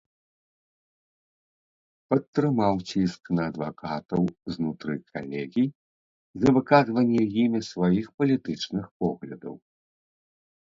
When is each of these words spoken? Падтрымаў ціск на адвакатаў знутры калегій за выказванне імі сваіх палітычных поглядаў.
Падтрымаў 2.13 2.73
ціск 2.89 3.21
на 3.41 3.45
адвакатаў 3.53 4.23
знутры 4.57 4.93
калегій 5.19 5.67
за 6.47 6.57
выказванне 6.57 7.21
імі 7.45 7.61
сваіх 7.71 8.05
палітычных 8.17 8.85
поглядаў. 9.03 9.55